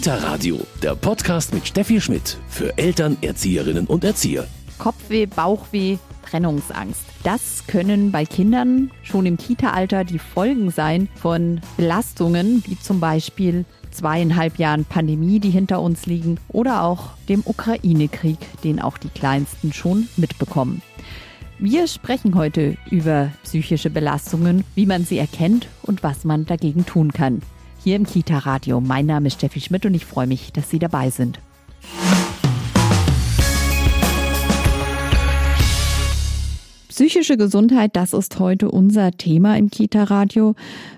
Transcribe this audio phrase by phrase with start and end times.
[0.00, 4.46] Kita Radio, der Podcast mit Steffi Schmidt für Eltern, Erzieherinnen und Erzieher.
[4.78, 7.02] Kopfweh, Bauchweh, Trennungsangst.
[7.22, 13.66] Das können bei Kindern schon im Kita-Alter die Folgen sein von Belastungen, wie zum Beispiel
[13.90, 19.74] zweieinhalb Jahren Pandemie, die hinter uns liegen, oder auch dem Ukraine-Krieg, den auch die Kleinsten
[19.74, 20.80] schon mitbekommen.
[21.58, 27.12] Wir sprechen heute über psychische Belastungen, wie man sie erkennt und was man dagegen tun
[27.12, 27.42] kann.
[27.82, 28.82] Hier im Kita-Radio.
[28.82, 31.40] Mein Name ist Steffi Schmidt und ich freue mich, dass Sie dabei sind.
[37.00, 40.54] Psychische Gesundheit, das ist heute unser Thema im Kita-Radio.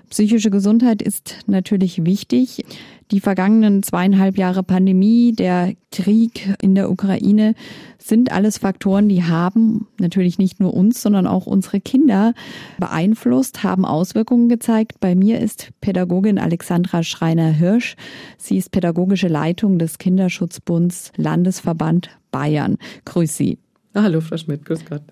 [0.09, 2.65] Psychische Gesundheit ist natürlich wichtig.
[3.11, 7.55] Die vergangenen zweieinhalb Jahre Pandemie, der Krieg in der Ukraine
[7.99, 12.33] sind alles Faktoren, die haben natürlich nicht nur uns, sondern auch unsere Kinder
[12.77, 14.99] beeinflusst, haben Auswirkungen gezeigt.
[14.99, 17.95] Bei mir ist Pädagogin Alexandra Schreiner-Hirsch.
[18.37, 22.77] Sie ist pädagogische Leitung des Kinderschutzbunds Landesverband Bayern.
[23.05, 23.57] Grüß Sie.
[23.95, 25.03] Hallo, Frau Schmidt, grüß Gott.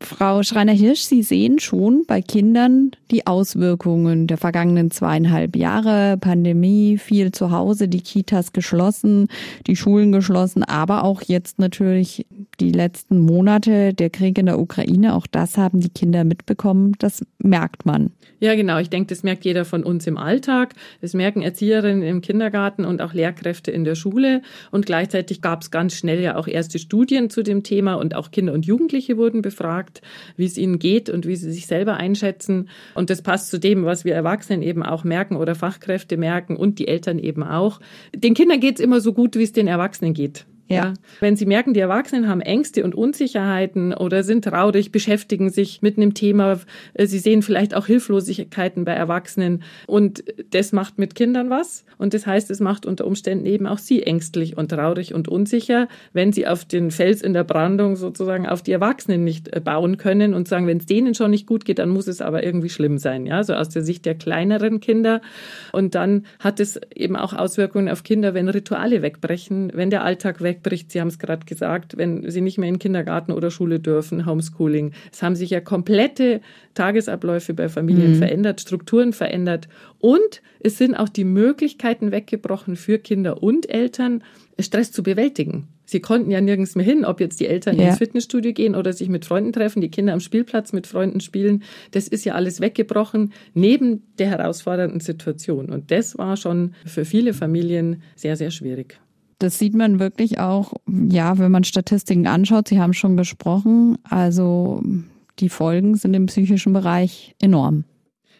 [0.00, 7.32] Frau Schreiner-Hirsch, Sie sehen schon bei Kindern die Auswirkungen der vergangenen zweieinhalb Jahre, Pandemie, viel
[7.32, 9.26] zu Hause, die Kitas geschlossen,
[9.66, 12.26] die Schulen geschlossen, aber auch jetzt natürlich
[12.60, 17.24] die letzten Monate, der Krieg in der Ukraine, auch das haben die Kinder mitbekommen, das
[17.38, 18.12] merkt man.
[18.40, 18.78] Ja, genau.
[18.78, 20.74] Ich denke, das merkt jeder von uns im Alltag.
[21.00, 24.42] Das merken Erzieherinnen im Kindergarten und auch Lehrkräfte in der Schule.
[24.70, 28.30] Und gleichzeitig gab es ganz schnell ja auch erste Studien zu dem Thema und auch
[28.30, 29.87] Kinder und Jugendliche wurden befragt,
[30.36, 32.68] wie es ihnen geht und wie sie sich selber einschätzen.
[32.94, 36.78] Und das passt zu dem, was wir Erwachsenen eben auch merken oder Fachkräfte merken und
[36.78, 37.80] die Eltern eben auch.
[38.14, 40.46] Den Kindern geht es immer so gut, wie es den Erwachsenen geht.
[40.68, 40.94] Ja.
[41.20, 45.96] Wenn Sie merken, die Erwachsenen haben Ängste und Unsicherheiten oder sind traurig, beschäftigen sich mit
[45.96, 46.60] einem Thema,
[46.94, 52.12] äh, Sie sehen vielleicht auch Hilflosigkeiten bei Erwachsenen und das macht mit Kindern was und
[52.12, 56.32] das heißt, es macht unter Umständen eben auch Sie ängstlich und traurig und unsicher, wenn
[56.32, 60.34] Sie auf den Fels in der Brandung sozusagen auf die Erwachsenen nicht äh, bauen können
[60.34, 62.98] und sagen, wenn es denen schon nicht gut geht, dann muss es aber irgendwie schlimm
[62.98, 65.22] sein, ja, so aus der Sicht der kleineren Kinder
[65.72, 70.42] und dann hat es eben auch Auswirkungen auf Kinder, wenn Rituale wegbrechen, wenn der Alltag
[70.42, 70.90] weg wegbricht.
[70.90, 74.92] Sie haben es gerade gesagt, wenn Sie nicht mehr in Kindergarten oder Schule dürfen, Homeschooling.
[75.12, 76.40] Es haben sich ja komplette
[76.74, 78.16] Tagesabläufe bei Familien mhm.
[78.16, 79.68] verändert, Strukturen verändert
[79.98, 84.22] und es sind auch die Möglichkeiten weggebrochen für Kinder und Eltern,
[84.60, 85.68] Stress zu bewältigen.
[85.84, 87.88] Sie konnten ja nirgends mehr hin, ob jetzt die Eltern ja.
[87.88, 91.62] ins Fitnessstudio gehen oder sich mit Freunden treffen, die Kinder am Spielplatz mit Freunden spielen.
[91.92, 95.70] Das ist ja alles weggebrochen neben der herausfordernden Situation.
[95.70, 99.00] Und das war schon für viele Familien sehr, sehr schwierig.
[99.38, 102.68] Das sieht man wirklich auch, ja, wenn man Statistiken anschaut.
[102.68, 103.98] Sie haben schon gesprochen.
[104.02, 104.82] Also
[105.38, 107.84] die Folgen sind im psychischen Bereich enorm.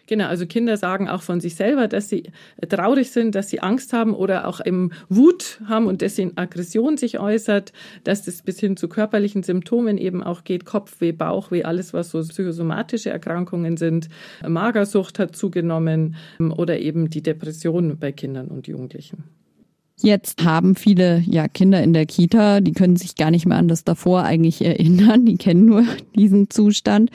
[0.09, 2.33] Genau, also Kinder sagen auch von sich selber, dass sie
[2.67, 7.21] traurig sind, dass sie Angst haben oder auch im Wut haben und deswegen Aggression sich
[7.21, 12.09] äußert, dass das bis hin zu körperlichen Symptomen eben auch geht, Kopfweh, Bauchweh, alles was
[12.09, 14.09] so psychosomatische Erkrankungen sind.
[14.47, 19.38] Magersucht hat zugenommen oder eben die Depression bei Kindern und Jugendlichen.
[20.01, 23.67] Jetzt haben viele ja Kinder in der Kita, die können sich gar nicht mehr an
[23.67, 25.85] das davor eigentlich erinnern, die kennen nur
[26.17, 27.11] diesen Zustand.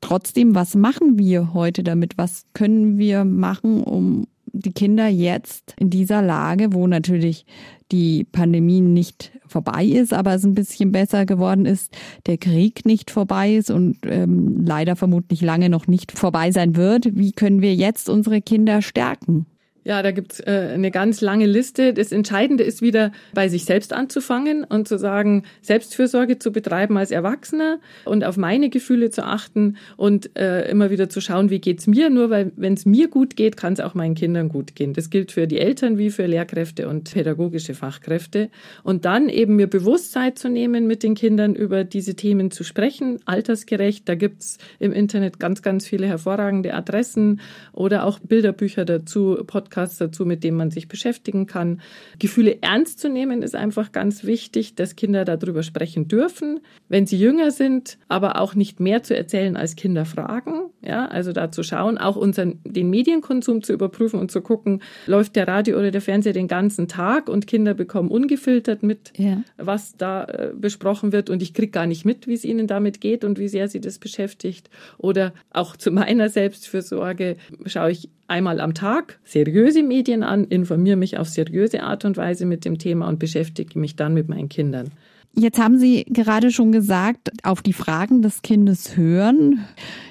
[0.00, 2.18] Trotzdem, was machen wir heute damit?
[2.18, 7.46] Was können wir machen, um die Kinder jetzt in dieser Lage, wo natürlich
[7.90, 11.96] die Pandemie nicht vorbei ist, aber es ein bisschen besser geworden ist,
[12.26, 17.16] der Krieg nicht vorbei ist und ähm, leider vermutlich lange noch nicht vorbei sein wird.
[17.16, 19.46] Wie können wir jetzt unsere Kinder stärken?
[19.88, 21.94] Ja, da gibt's äh, eine ganz lange Liste.
[21.94, 27.10] Das Entscheidende ist wieder, bei sich selbst anzufangen und zu sagen, Selbstfürsorge zu betreiben als
[27.10, 31.86] Erwachsener und auf meine Gefühle zu achten und äh, immer wieder zu schauen, wie geht's
[31.86, 32.10] mir.
[32.10, 34.92] Nur weil, wenn es mir gut geht, kann es auch meinen Kindern gut gehen.
[34.92, 38.50] Das gilt für die Eltern wie für Lehrkräfte und pädagogische Fachkräfte.
[38.82, 43.20] Und dann eben mir Bewusstsein zu nehmen, mit den Kindern über diese Themen zu sprechen,
[43.24, 44.06] altersgerecht.
[44.06, 47.40] Da gibt's im Internet ganz, ganz viele hervorragende Adressen
[47.72, 51.80] oder auch Bilderbücher dazu, Podcasts Podcasts dazu, mit dem man sich beschäftigen kann.
[52.18, 57.16] Gefühle ernst zu nehmen ist einfach ganz wichtig, dass Kinder darüber sprechen dürfen, wenn sie
[57.16, 60.70] jünger sind, aber auch nicht mehr zu erzählen als Kinder fragen.
[60.84, 65.36] Ja, also da zu schauen, auch unseren, den Medienkonsum zu überprüfen und zu gucken, läuft
[65.36, 69.42] der Radio oder der Fernseher den ganzen Tag und Kinder bekommen ungefiltert mit, ja.
[69.58, 73.00] was da äh, besprochen wird und ich kriege gar nicht mit, wie es ihnen damit
[73.00, 74.70] geht und wie sehr sie das beschäftigt.
[74.98, 77.36] Oder auch zu meiner Selbstfürsorge
[77.66, 82.46] schaue ich einmal am Tag seriöse Medien an, informiere mich auf seriöse Art und Weise
[82.46, 84.90] mit dem Thema und beschäftige mich dann mit meinen Kindern.
[85.34, 89.64] Jetzt haben Sie gerade schon gesagt, auf die Fragen des Kindes hören.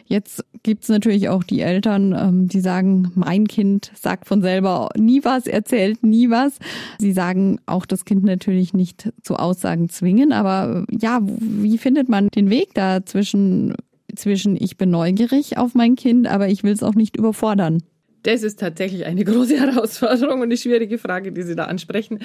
[0.05, 5.25] Jetzt gibt's natürlich auch die Eltern, ähm, die sagen, mein Kind sagt von selber nie
[5.25, 6.59] was, erzählt nie was.
[6.97, 12.29] Sie sagen auch das Kind natürlich nicht zu Aussagen zwingen, aber ja, wie findet man
[12.29, 13.73] den Weg da zwischen,
[14.15, 17.83] zwischen ich bin neugierig auf mein Kind, aber ich will es auch nicht überfordern?
[18.23, 22.19] Das ist tatsächlich eine große Herausforderung und eine schwierige Frage, die Sie da ansprechen.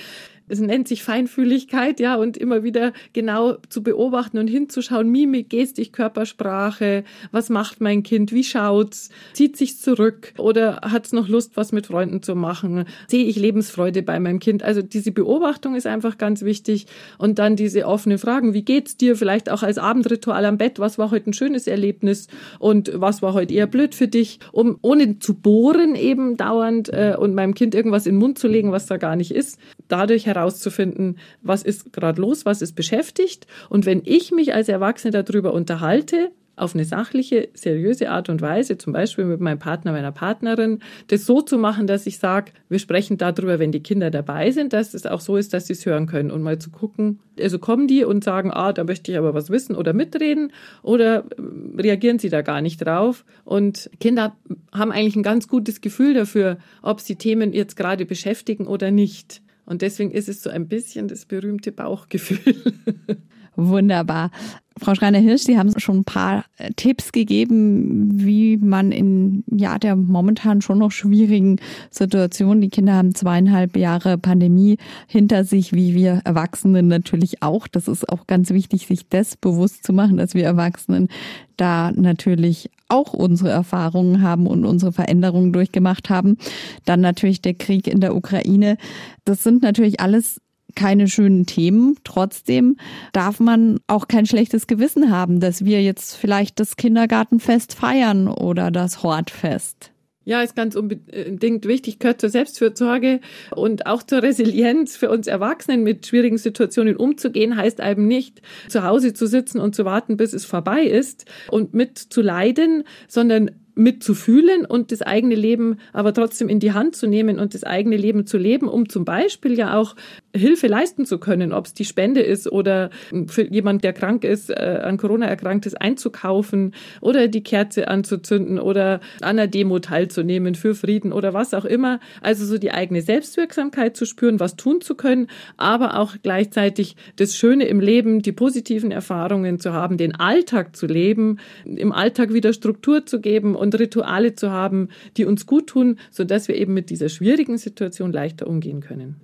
[0.53, 5.95] Es nennt sich Feinfühligkeit, ja, und immer wieder genau zu beobachten und hinzuschauen, Mimik, Gestik,
[5.95, 10.35] Körpersprache, was macht mein Kind, wie schaut's, zieht sich zurück?
[10.37, 14.63] Oder hat's noch Lust, was mit Freunden zu machen, sehe ich Lebensfreude bei meinem Kind.
[14.63, 16.87] Also diese Beobachtung ist einfach ganz wichtig.
[17.17, 20.99] Und dann diese offenen Fragen, wie geht's dir, vielleicht auch als Abendritual am Bett, was
[20.99, 22.27] war heute ein schönes Erlebnis?
[22.59, 27.17] Und was war heute eher blöd für dich, um ohne zu bohren eben dauernd äh,
[27.19, 29.59] und meinem Kind irgendwas in den Mund zu legen, was da gar nicht ist,
[29.93, 33.47] dadurch herauszufinden, was ist gerade los, was ist beschäftigt.
[33.69, 38.77] Und wenn ich mich als Erwachsene darüber unterhalte, auf eine sachliche, seriöse Art und Weise,
[38.77, 42.79] zum Beispiel mit meinem Partner, meiner Partnerin, das so zu machen, dass ich sage, wir
[42.79, 45.87] sprechen darüber, wenn die Kinder dabei sind, dass es auch so ist, dass sie es
[45.87, 49.19] hören können und mal zu gucken, also kommen die und sagen, ah, da möchte ich
[49.19, 50.53] aber was wissen oder mitreden
[50.83, 54.37] oder ähm, reagieren sie da gar nicht drauf und Kinder
[54.73, 59.43] haben eigentlich ein ganz gutes Gefühl dafür, ob sie Themen jetzt gerade beschäftigen oder nicht.
[59.65, 62.75] Und deswegen ist es so ein bisschen das berühmte Bauchgefühl.
[63.57, 64.31] Wunderbar.
[64.79, 69.97] Frau Schreiner-Hirsch, Sie haben schon ein paar äh, Tipps gegeben, wie man in ja der
[69.97, 71.61] momentan schon noch schwierigen
[71.91, 77.69] Situation, die Kinder haben zweieinhalb Jahre Pandemie hinter sich, wie wir Erwachsenen natürlich auch.
[77.69, 81.09] Das ist auch ganz wichtig, sich das bewusst zu machen, dass wir Erwachsenen
[81.57, 86.37] da natürlich auch unsere Erfahrungen haben und unsere Veränderungen durchgemacht haben.
[86.85, 88.77] Dann natürlich der Krieg in der Ukraine.
[89.25, 90.42] Das sind natürlich alles
[90.75, 91.97] keine schönen Themen.
[92.05, 92.77] Trotzdem
[93.13, 98.71] darf man auch kein schlechtes Gewissen haben, dass wir jetzt vielleicht das Kindergartenfest feiern oder
[98.71, 99.93] das Hortfest.
[100.25, 103.21] Ja, ist ganz unbedingt wichtig, gehört zur Selbstfürsorge
[103.51, 108.85] und auch zur Resilienz für uns Erwachsenen mit schwierigen Situationen umzugehen, heißt eben nicht, zu
[108.85, 113.51] Hause zu sitzen und zu warten, bis es vorbei ist und mit zu leiden, sondern
[113.75, 117.97] mitzufühlen und das eigene Leben aber trotzdem in die Hand zu nehmen und das eigene
[117.97, 119.97] Leben zu leben, um zum Beispiel ja auch
[120.35, 122.91] Hilfe leisten zu können, ob es die Spende ist oder
[123.27, 128.59] für jemand, der krank ist, äh, an Corona erkrankt ist, einzukaufen oder die Kerze anzuzünden
[128.59, 132.01] oder an einer Demo teilzunehmen für Frieden oder was auch immer.
[132.21, 137.37] Also so die eigene Selbstwirksamkeit zu spüren, was tun zu können, aber auch gleichzeitig das
[137.37, 142.53] Schöne im Leben, die positiven Erfahrungen zu haben, den Alltag zu leben, im Alltag wieder
[142.53, 146.91] Struktur zu geben und Rituale zu haben, die uns gut tun, sodass wir eben mit
[146.91, 149.21] dieser schwierigen Situation leichter umgehen können.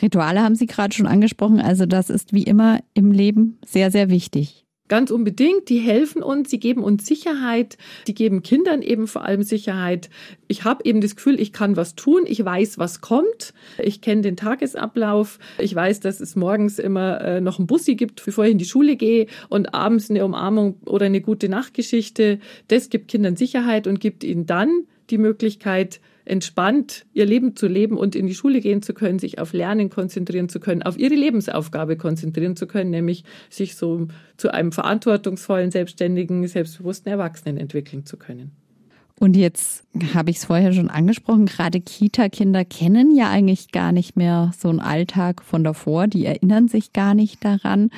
[0.00, 1.60] Rituale haben Sie gerade schon angesprochen.
[1.60, 4.67] Also das ist wie immer im Leben sehr, sehr wichtig.
[4.88, 7.76] Ganz unbedingt, die helfen uns, sie geben uns Sicherheit,
[8.06, 10.08] die geben Kindern eben vor allem Sicherheit.
[10.48, 14.22] Ich habe eben das Gefühl, ich kann was tun, ich weiß, was kommt, ich kenne
[14.22, 18.52] den Tagesablauf, ich weiß, dass es morgens immer äh, noch ein Bussi gibt, bevor ich
[18.52, 22.40] in die Schule gehe und abends eine Umarmung oder eine gute Nachtgeschichte.
[22.68, 27.96] Das gibt Kindern Sicherheit und gibt ihnen dann die Möglichkeit, entspannt ihr Leben zu leben
[27.96, 31.14] und in die Schule gehen zu können, sich auf Lernen konzentrieren zu können, auf ihre
[31.14, 38.16] Lebensaufgabe konzentrieren zu können, nämlich sich so zu einem verantwortungsvollen, selbstständigen, selbstbewussten Erwachsenen entwickeln zu
[38.16, 38.52] können.
[39.20, 39.84] Und jetzt
[40.14, 44.68] habe ich es vorher schon angesprochen, gerade Kita-Kinder kennen ja eigentlich gar nicht mehr so
[44.68, 47.90] einen Alltag von davor, die erinnern sich gar nicht daran.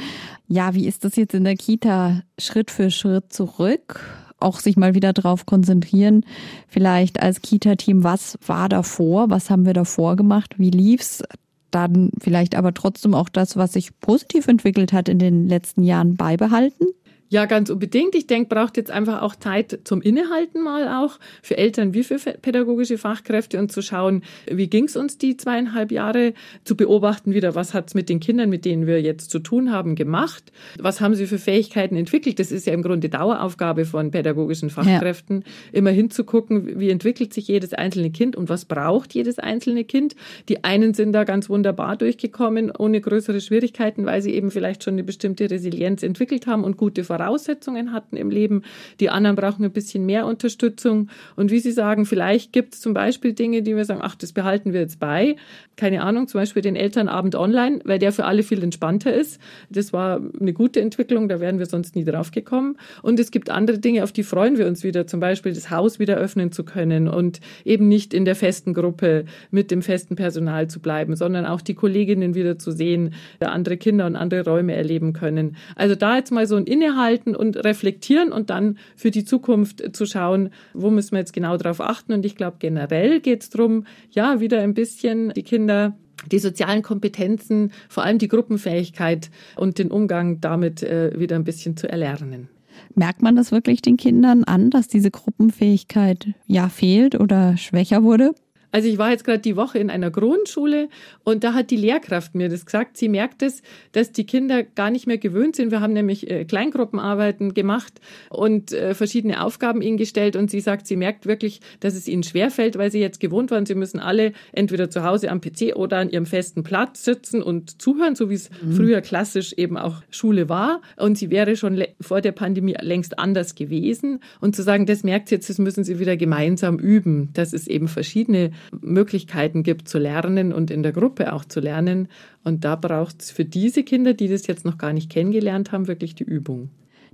[0.49, 4.00] Ja, wie ist das jetzt in der Kita Schritt für Schritt zurück?
[4.40, 6.25] Auch sich mal wieder darauf konzentrieren,
[6.68, 11.23] vielleicht als Kita-Team, was war davor, was haben wir davor gemacht, wie lief's,
[11.70, 16.16] dann vielleicht aber trotzdem auch das, was sich positiv entwickelt hat in den letzten Jahren
[16.16, 16.87] beibehalten?
[17.32, 18.16] Ja, ganz unbedingt.
[18.16, 22.18] Ich denke, braucht jetzt einfach auch Zeit zum Innehalten mal auch für Eltern wie für
[22.18, 26.34] pädagogische Fachkräfte und zu schauen, wie ging's uns die zweieinhalb Jahre,
[26.64, 29.94] zu beobachten wieder, was hat's mit den Kindern, mit denen wir jetzt zu tun haben,
[29.94, 32.40] gemacht, was haben sie für Fähigkeiten entwickelt.
[32.40, 35.78] Das ist ja im Grunde Daueraufgabe von pädagogischen Fachkräften, ja.
[35.78, 40.16] immer hinzugucken, wie entwickelt sich jedes einzelne Kind und was braucht jedes einzelne Kind.
[40.49, 44.94] Die einen sind da ganz wunderbar durchgekommen, ohne größere Schwierigkeiten, weil sie eben vielleicht schon
[44.94, 48.62] eine bestimmte Resilienz entwickelt haben und gute Voraussetzungen Voraussetzungen hatten im Leben.
[48.99, 51.11] Die anderen brauchen ein bisschen mehr Unterstützung.
[51.37, 54.33] Und wie Sie sagen, vielleicht gibt es zum Beispiel Dinge, die wir sagen, ach, das
[54.33, 55.37] behalten wir jetzt bei.
[55.77, 59.39] Keine Ahnung, zum Beispiel den Elternabend online, weil der für alle viel entspannter ist.
[59.69, 62.77] Das war eine gute Entwicklung, da wären wir sonst nie drauf gekommen.
[63.03, 65.99] Und es gibt andere Dinge, auf die freuen wir uns wieder, zum Beispiel das Haus
[65.99, 70.69] wieder öffnen zu können und eben nicht in der festen Gruppe mit dem festen Personal
[70.69, 75.12] zu bleiben, sondern auch die Kolleginnen wieder zu sehen, andere Kinder und andere Räume erleben
[75.12, 75.57] können.
[75.77, 76.67] Also da jetzt mal so ein
[77.11, 81.57] Innehalten und reflektieren und dann für die Zukunft zu schauen, wo müssen wir jetzt genau
[81.57, 82.12] drauf achten.
[82.12, 85.97] Und ich glaube, generell geht es darum, ja, wieder ein bisschen die Kinder
[86.31, 91.79] die sozialen Kompetenzen, vor allem die Gruppenfähigkeit und den Umgang damit äh, wieder ein bisschen
[91.79, 92.50] zu erlernen.
[92.95, 98.35] Merkt man das wirklich den Kindern an, dass diese Gruppenfähigkeit ja fehlt oder schwächer wurde?
[98.73, 100.89] Also ich war jetzt gerade die Woche in einer Grundschule
[101.25, 102.97] und da hat die Lehrkraft mir das gesagt.
[102.97, 103.62] Sie merkt es,
[103.93, 105.71] dass die Kinder gar nicht mehr gewöhnt sind.
[105.71, 110.87] Wir haben nämlich äh, Kleingruppenarbeiten gemacht und äh, verschiedene Aufgaben ihnen gestellt und sie sagt,
[110.87, 114.33] sie merkt wirklich, dass es ihnen schwerfällt, weil sie jetzt gewohnt waren, sie müssen alle
[114.53, 118.35] entweder zu Hause am PC oder an ihrem festen Platz sitzen und zuhören, so wie
[118.35, 118.73] es mhm.
[118.73, 120.81] früher klassisch eben auch Schule war.
[120.97, 124.21] Und sie wäre schon vor der Pandemie längst anders gewesen.
[124.41, 127.67] Und zu sagen, das merkt sie jetzt, das müssen sie wieder gemeinsam üben, dass es
[127.67, 132.09] eben verschiedene Möglichkeiten gibt zu lernen und in der Gruppe auch zu lernen.
[132.45, 135.88] Und da braucht es für diese Kinder, die das jetzt noch gar nicht kennengelernt haben,
[135.88, 136.71] wirklich die Übung.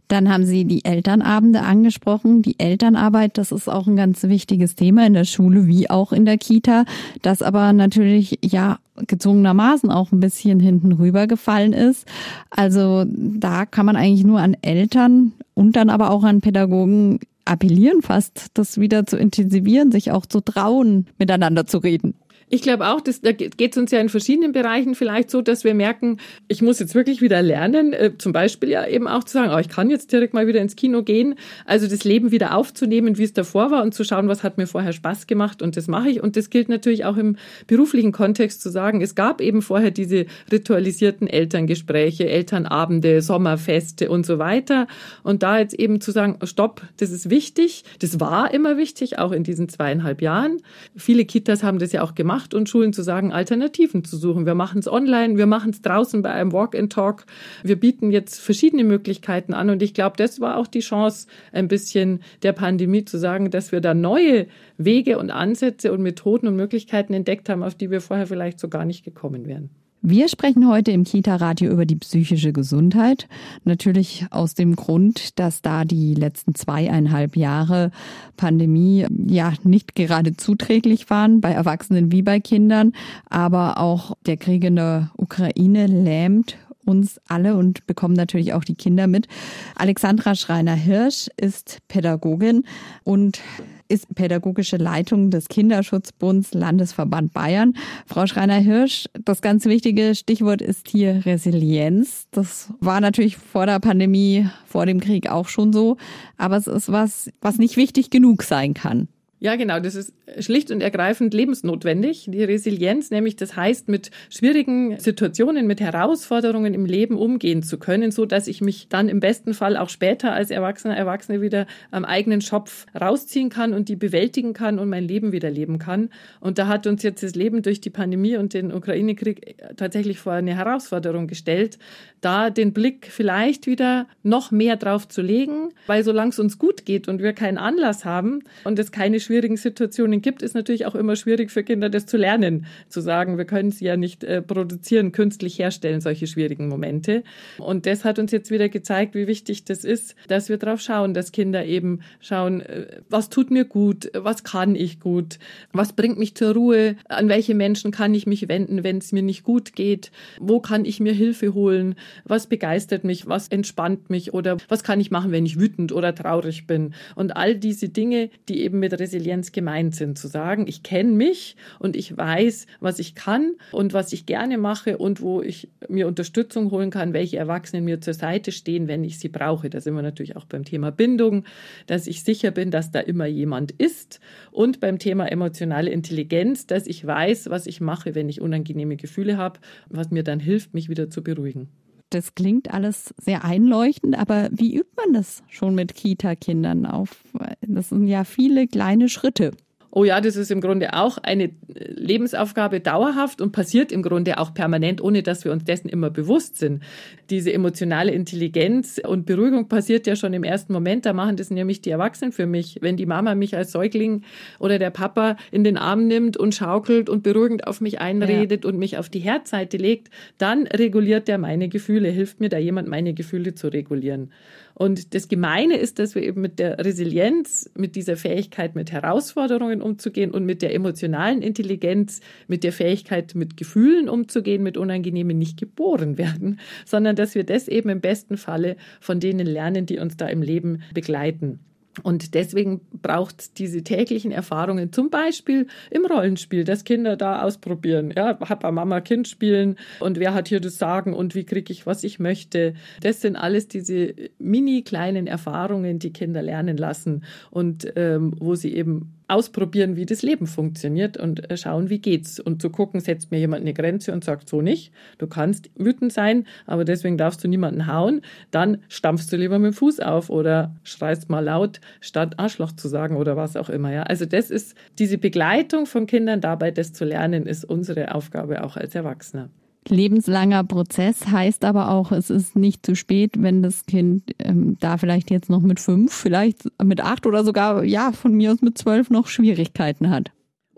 [0.09, 2.43] Dann haben Sie die Elternabende angesprochen.
[2.43, 6.25] Die Elternarbeit, das ist auch ein ganz wichtiges Thema in der Schule wie auch in
[6.25, 6.85] der Kita,
[7.23, 12.07] das aber natürlich ja gezwungenermaßen auch ein bisschen hinten rübergefallen ist.
[12.51, 18.03] Also da kann man eigentlich nur an Eltern und dann aber auch an Pädagogen appellieren
[18.03, 22.15] fast, das wieder zu intensivieren, sich auch zu trauen, miteinander zu reden.
[22.49, 25.65] Ich glaube auch, dass, da geht es uns ja in verschiedenen Bereichen vielleicht so, dass
[25.65, 29.33] wir merken, ich muss jetzt wirklich wieder lernen, äh, zum Beispiel ja eben auch zu
[29.33, 31.35] sagen, oh, ich kann jetzt direkt mal wieder ins Kino gehen,
[31.65, 34.69] also das Leben wieder aufzunehmen, wie es davor war und zu schauen, was hat mir
[34.69, 36.23] vorher Spaß gemacht und das mache ich.
[36.23, 37.37] Und das gilt natürlich auch im
[37.67, 44.39] beruflichen Kontext zu sagen, es gab eben vorher diese ritualisierten Elterngespräche, Elternabende, Sommerfeste und so
[44.39, 44.87] weiter.
[45.25, 49.33] Und da jetzt eben zu sagen, stopp, das ist wichtig, das war immer wichtig, auch
[49.33, 50.59] in diesen zweieinhalb Jahren.
[50.95, 54.45] Viele Kitas haben das ja auch gemacht gemacht und Schulen zu sagen, Alternativen zu suchen.
[54.45, 57.25] Wir machen es online, wir machen es draußen bei einem Walk-and-Talk.
[57.63, 61.67] Wir bieten jetzt verschiedene Möglichkeiten an und ich glaube, das war auch die Chance ein
[61.67, 66.57] bisschen der Pandemie zu sagen, dass wir da neue Wege und Ansätze und Methoden und
[66.57, 69.71] Möglichkeiten entdeckt haben, auf die wir vorher vielleicht so gar nicht gekommen wären.
[70.03, 73.29] Wir sprechen heute im Kita-Radio über die psychische Gesundheit.
[73.65, 77.91] Natürlich aus dem Grund, dass da die letzten zweieinhalb Jahre
[78.37, 82.93] Pandemie ja nicht gerade zuträglich waren, bei Erwachsenen wie bei Kindern.
[83.31, 88.77] Aber auch der Krieg in der Ukraine lähmt uns alle und bekommen natürlich auch die
[88.77, 89.27] Kinder mit.
[89.75, 92.65] Alexandra Schreiner-Hirsch ist Pädagogin
[93.03, 93.41] und
[93.89, 97.75] ist pädagogische Leitung des Kinderschutzbunds Landesverband Bayern.
[98.07, 102.27] Frau Schreiner-Hirsch, das ganz wichtige Stichwort ist hier Resilienz.
[102.31, 105.97] Das war natürlich vor der Pandemie, vor dem Krieg auch schon so,
[106.37, 109.09] aber es ist was, was nicht wichtig genug sein kann.
[109.39, 109.81] Ja, genau.
[109.81, 112.27] Das ist schlicht und ergreifend lebensnotwendig.
[112.29, 118.11] Die Resilienz, nämlich das heißt, mit schwierigen Situationen, mit Herausforderungen im Leben umgehen zu können,
[118.13, 122.07] so dass ich mich dann im besten Fall auch später als Erwachsener, Erwachsene wieder am
[122.07, 126.09] eigenen Schopf rausziehen kann und die bewältigen kann und mein Leben wieder leben kann.
[126.41, 130.33] Und da hat uns jetzt das Leben durch die Pandemie und den Ukraine-Krieg tatsächlich vor
[130.33, 131.79] eine Herausforderung gestellt,
[132.23, 136.87] da den Blick vielleicht wieder noch mehr drauf zu legen, weil solange es uns gut
[136.87, 140.95] geht und wir keinen Anlass haben und es keine schwierigen Situationen gibt, ist natürlich auch
[140.95, 142.67] immer schwierig für Kinder, das zu lernen.
[142.89, 147.23] Zu sagen, wir können sie ja nicht äh, produzieren, künstlich herstellen, solche schwierigen Momente.
[147.59, 151.15] Und das hat uns jetzt wieder gezeigt, wie wichtig das ist, dass wir darauf schauen,
[151.15, 155.39] dass Kinder eben schauen, äh, was tut mir gut, was kann ich gut,
[155.73, 159.23] was bringt mich zur Ruhe, an welche Menschen kann ich mich wenden, wenn es mir
[159.23, 164.33] nicht gut geht, wo kann ich mir Hilfe holen, was begeistert mich, was entspannt mich
[164.33, 166.95] oder was kann ich machen, wenn ich wütend oder traurig bin.
[167.15, 170.19] Und all diese Dinge, die eben mit Resilienz Resilienz gemeint sind.
[170.19, 174.59] Zu sagen, ich kenne mich und ich weiß, was ich kann und was ich gerne
[174.59, 179.05] mache und wo ich mir Unterstützung holen kann, welche Erwachsenen mir zur Seite stehen, wenn
[179.05, 179.71] ich sie brauche.
[179.71, 181.45] Da sind wir natürlich auch beim Thema Bindung,
[181.87, 184.21] dass ich sicher bin, dass da immer jemand ist
[184.51, 189.37] und beim Thema emotionale Intelligenz, dass ich weiß, was ich mache, wenn ich unangenehme Gefühle
[189.37, 191.69] habe, was mir dann hilft, mich wieder zu beruhigen.
[192.11, 197.25] Das klingt alles sehr einleuchtend, aber wie übt man das schon mit Kita-Kindern auf?
[197.61, 199.53] Das sind ja viele kleine Schritte.
[199.99, 204.53] Oh ja, das ist im Grunde auch eine Lebensaufgabe dauerhaft und passiert im Grunde auch
[204.53, 206.83] permanent, ohne dass wir uns dessen immer bewusst sind.
[207.31, 211.07] Diese emotionale Intelligenz und Beruhigung passiert ja schon im ersten Moment.
[211.07, 212.77] Da machen das nämlich die Erwachsenen für mich.
[212.83, 214.21] Wenn die Mama mich als Säugling
[214.59, 218.71] oder der Papa in den Arm nimmt und schaukelt und beruhigend auf mich einredet ja.
[218.71, 222.87] und mich auf die Herzseite legt, dann reguliert der meine Gefühle, hilft mir da jemand,
[222.87, 224.31] meine Gefühle zu regulieren.
[224.79, 229.81] Und das Gemeine ist, dass wir eben mit der Resilienz, mit dieser Fähigkeit, mit Herausforderungen
[229.81, 235.59] umzugehen und mit der emotionalen Intelligenz, mit der Fähigkeit, mit Gefühlen umzugehen, mit Unangenehmen nicht
[235.59, 240.19] geboren werden, sondern dass wir das eben im besten Falle von denen lernen, die uns
[240.19, 241.61] da im Leben begleiten.
[242.03, 248.13] Und deswegen braucht diese täglichen Erfahrungen zum Beispiel im Rollenspiel, dass Kinder da ausprobieren.
[248.15, 251.87] Ja, Papa, Mama, Kind spielen und wer hat hier das Sagen und wie kriege ich,
[251.87, 252.75] was ich möchte.
[253.01, 258.75] Das sind alles diese mini kleinen Erfahrungen, die Kinder lernen lassen und ähm, wo sie
[258.75, 262.39] eben ausprobieren, wie das Leben funktioniert und äh, schauen, wie geht's.
[262.39, 264.93] Und zu gucken, setzt mir jemand eine Grenze und sagt so nicht.
[265.19, 268.23] Du kannst wütend sein, aber deswegen darfst du niemanden hauen.
[268.51, 272.89] Dann stampfst du lieber mit dem Fuß auf oder schreist mal laut, statt Arschloch zu
[272.89, 273.93] sagen oder was auch immer.
[273.93, 278.63] Ja, also das ist diese Begleitung von Kindern dabei, das zu lernen, ist unsere Aufgabe
[278.63, 279.51] auch als Erwachsener.
[279.89, 284.99] Lebenslanger Prozess heißt aber auch, es ist nicht zu spät, wenn das Kind ähm, da
[284.99, 288.79] vielleicht jetzt noch mit fünf, vielleicht mit acht oder sogar, ja, von mir aus mit
[288.79, 290.31] zwölf noch Schwierigkeiten hat.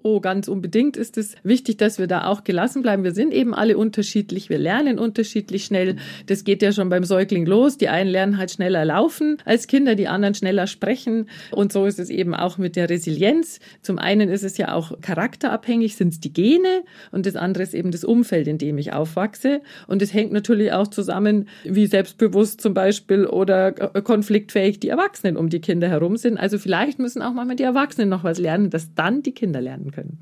[0.04, 3.02] Oh, ganz unbedingt ist es wichtig, dass wir da auch gelassen bleiben.
[3.02, 4.48] Wir sind eben alle unterschiedlich.
[4.48, 5.96] Wir lernen unterschiedlich schnell.
[6.26, 7.78] Das geht ja schon beim Säugling los.
[7.78, 11.28] Die einen lernen halt schneller laufen als Kinder, die anderen schneller sprechen.
[11.50, 13.58] Und so ist es eben auch mit der Resilienz.
[13.82, 17.74] Zum einen ist es ja auch charakterabhängig, sind es die Gene und das andere ist
[17.74, 19.62] eben das Umfeld, in dem ich aufwachse.
[19.88, 25.48] Und es hängt natürlich auch zusammen, wie selbstbewusst zum Beispiel oder konfliktfähig die Erwachsenen um
[25.48, 26.38] die Kinder herum sind.
[26.38, 29.87] Also vielleicht müssen auch manchmal die Erwachsenen noch was lernen, dass dann die Kinder lernen
[29.88, 30.18] werden können.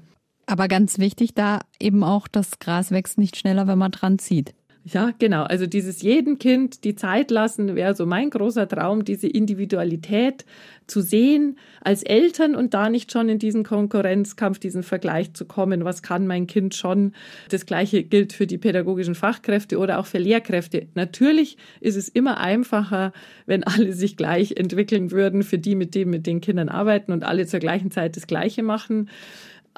[0.47, 4.55] Aber ganz wichtig da eben auch, das Gras wächst nicht schneller, wenn man dran zieht.
[4.89, 5.43] Ja, genau.
[5.43, 10.45] Also dieses jedem Kind die Zeit lassen wäre so mein großer Traum, diese Individualität
[10.87, 15.85] zu sehen als Eltern und da nicht schon in diesen Konkurrenzkampf, diesen Vergleich zu kommen.
[15.85, 17.15] Was kann mein Kind schon?
[17.49, 20.87] Das Gleiche gilt für die pädagogischen Fachkräfte oder auch für Lehrkräfte.
[20.95, 23.13] Natürlich ist es immer einfacher,
[23.47, 27.25] wenn alle sich gleich entwickeln würden für die, mit denen mit den Kindern arbeiten und
[27.25, 29.09] alle zur gleichen Zeit das Gleiche machen.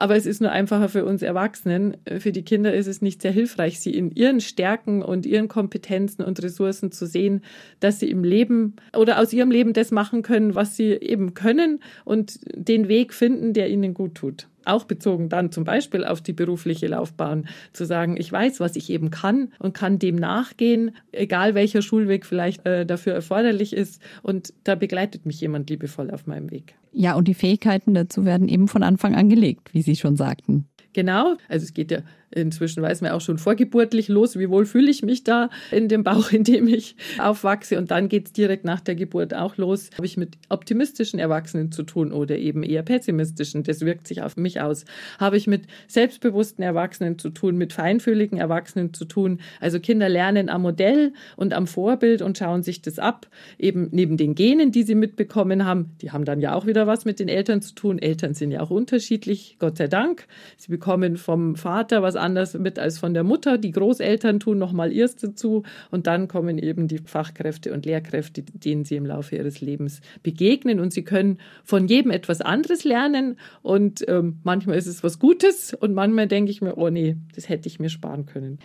[0.00, 1.97] Aber es ist nur einfacher für uns Erwachsenen.
[2.21, 6.23] Für die Kinder ist es nicht sehr hilfreich, sie in ihren Stärken und ihren Kompetenzen
[6.23, 7.43] und Ressourcen zu sehen,
[7.81, 11.81] dass sie im Leben oder aus ihrem Leben das machen können, was sie eben können
[12.05, 16.33] und den Weg finden, der ihnen gut tut auch bezogen dann zum Beispiel auf die
[16.33, 21.55] berufliche Laufbahn, zu sagen, ich weiß, was ich eben kann und kann dem nachgehen, egal
[21.55, 24.01] welcher Schulweg vielleicht äh, dafür erforderlich ist.
[24.23, 26.75] Und da begleitet mich jemand liebevoll auf meinem Weg.
[26.92, 30.69] Ja, und die Fähigkeiten dazu werden eben von Anfang an gelegt, wie Sie schon sagten.
[30.92, 31.99] Genau, also es geht ja
[32.31, 36.05] Inzwischen weiß man auch schon vorgeburtlich los, wie wohl fühle ich mich da in dem
[36.05, 37.79] Bauch, in dem ich aufwachse.
[37.79, 39.91] Und dann geht es direkt nach der Geburt auch los.
[39.97, 43.62] Habe ich mit optimistischen Erwachsenen zu tun oder eben eher pessimistischen?
[43.62, 44.85] Das wirkt sich auf mich aus.
[45.19, 49.41] Habe ich mit selbstbewussten Erwachsenen zu tun, mit feinfühligen Erwachsenen zu tun?
[49.61, 53.27] Also Kinder lernen am Modell und am Vorbild und schauen sich das ab.
[53.59, 57.07] Eben neben den Genen, die sie mitbekommen haben, die haben dann ja auch wieder was
[57.07, 57.99] mit den Eltern zu tun.
[57.99, 60.27] Eltern sind ja auch unterschiedlich, Gott sei Dank.
[60.59, 63.59] Sie bekommen vom Vater was anders mit als von der Mutter.
[63.59, 68.85] Die Großeltern tun nochmal ihrs dazu und dann kommen eben die Fachkräfte und Lehrkräfte, denen
[68.85, 74.04] sie im Laufe ihres Lebens begegnen und sie können von jedem etwas anderes lernen und
[74.09, 77.68] ähm, manchmal ist es was Gutes und manchmal denke ich mir, oh nee, das hätte
[77.68, 78.59] ich mir sparen können.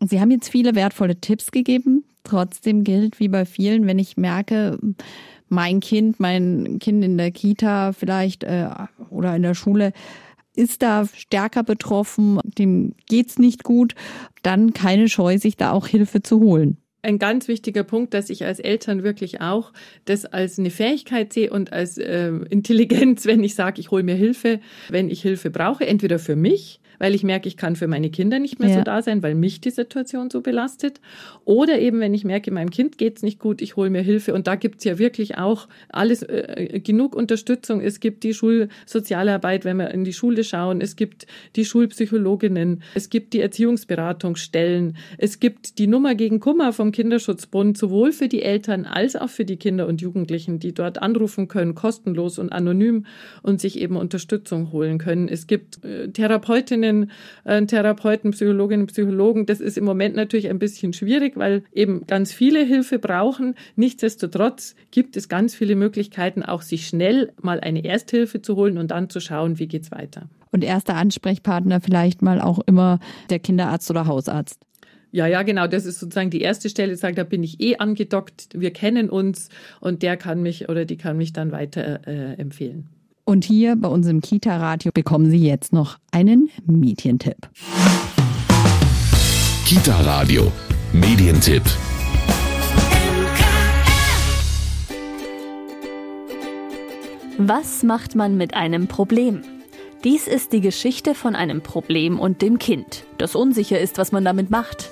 [0.00, 2.04] Sie haben jetzt viele wertvolle Tipps gegeben.
[2.22, 4.78] Trotzdem gilt wie bei vielen, wenn ich merke,
[5.48, 8.68] mein Kind, mein Kind in der Kita vielleicht äh,
[9.10, 9.92] oder in der Schule
[10.58, 13.94] ist da stärker betroffen, dem geht's nicht gut,
[14.42, 16.76] dann keine Scheu, sich da auch Hilfe zu holen.
[17.00, 19.72] Ein ganz wichtiger Punkt, dass ich als Eltern wirklich auch
[20.04, 24.16] das als eine Fähigkeit sehe und als äh, Intelligenz, wenn ich sage, ich hole mir
[24.16, 28.10] Hilfe, wenn ich Hilfe brauche, entweder für mich weil ich merke, ich kann für meine
[28.10, 28.78] Kinder nicht mehr ja.
[28.78, 31.00] so da sein, weil mich die Situation so belastet.
[31.44, 34.34] Oder eben, wenn ich merke, meinem Kind geht's nicht gut, ich hole mir Hilfe.
[34.34, 37.80] Und da gibt's ja wirklich auch alles, äh, genug Unterstützung.
[37.80, 40.80] Es gibt die Schulsozialarbeit, wenn wir in die Schule schauen.
[40.80, 42.82] Es gibt die Schulpsychologinnen.
[42.94, 44.96] Es gibt die Erziehungsberatungsstellen.
[45.18, 49.44] Es gibt die Nummer gegen Kummer vom Kinderschutzbund, sowohl für die Eltern als auch für
[49.44, 53.06] die Kinder und Jugendlichen, die dort anrufen können, kostenlos und anonym
[53.42, 55.28] und sich eben Unterstützung holen können.
[55.28, 57.10] Es gibt äh, Therapeutinnen, Therapeutinnen,
[57.44, 59.46] äh, Therapeuten, Psychologinnen, Psychologen.
[59.46, 63.54] Das ist im Moment natürlich ein bisschen schwierig, weil eben ganz viele Hilfe brauchen.
[63.76, 68.90] Nichtsdestotrotz gibt es ganz viele Möglichkeiten, auch sich schnell mal eine Ersthilfe zu holen und
[68.90, 70.28] dann zu schauen, wie geht's weiter.
[70.50, 74.60] Und erster Ansprechpartner vielleicht mal auch immer der Kinderarzt oder Hausarzt.
[75.10, 75.66] Ja, ja, genau.
[75.66, 76.94] Das ist sozusagen die erste Stelle.
[76.96, 78.48] Sagt, da bin ich eh angedockt.
[78.52, 79.48] Wir kennen uns
[79.80, 82.88] und der kann mich oder die kann mich dann weiter äh, empfehlen.
[83.28, 87.50] Und hier bei uns im Kita-Radio bekommen Sie jetzt noch einen Medientipp.
[89.66, 90.50] Kita-Radio,
[90.94, 91.62] Medientipp.
[97.36, 99.42] Was macht man mit einem Problem?
[100.04, 104.24] Dies ist die Geschichte von einem Problem und dem Kind, das unsicher ist, was man
[104.24, 104.90] damit macht.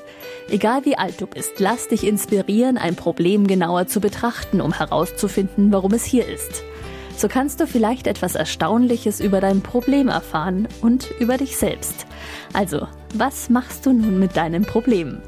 [0.50, 5.72] Egal wie alt du bist, lass dich inspirieren, ein Problem genauer zu betrachten, um herauszufinden,
[5.72, 6.64] warum es hier ist.
[7.16, 12.06] So kannst du vielleicht etwas Erstaunliches über dein Problem erfahren und über dich selbst.
[12.52, 15.22] Also, was machst du nun mit deinem Problem?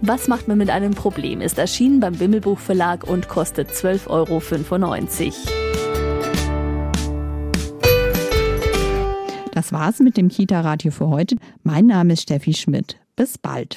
[0.00, 1.40] Was macht man mit einem Problem?
[1.40, 4.42] ist erschienen beim Wimmelbuch Verlag und kostet 12,95 Euro.
[9.52, 11.36] Das war's mit dem Kita-Radio für heute.
[11.62, 12.96] Mein Name ist Steffi Schmidt.
[13.14, 13.76] Bis bald.